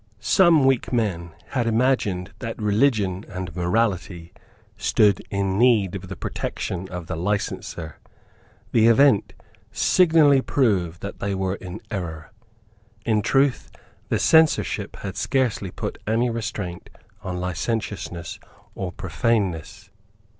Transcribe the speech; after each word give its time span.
Some 0.19 0.65
weak 0.65 0.91
men 0.91 1.35
had 1.49 1.67
imagined 1.67 2.33
that 2.39 2.59
religion 2.59 3.23
and 3.29 3.55
morality 3.55 4.33
stood 4.75 5.21
in 5.29 5.59
need 5.59 5.93
of 5.93 6.07
the 6.07 6.15
protection 6.15 6.89
of 6.89 7.05
the 7.05 7.15
licenser. 7.15 7.99
The 8.71 8.87
event 8.87 9.33
signally 9.71 10.41
proved 10.41 11.01
that 11.03 11.19
they 11.19 11.35
were 11.35 11.53
in 11.53 11.81
error. 11.91 12.31
In 13.05 13.21
truth 13.21 13.69
the 14.09 14.17
censorship 14.17 14.95
had 14.95 15.15
scarcely 15.17 15.69
put 15.69 15.99
any 16.07 16.31
restraint 16.31 16.89
on 17.21 17.39
licentiousness 17.39 18.39
or 18.73 18.91
profaneness. 18.91 19.91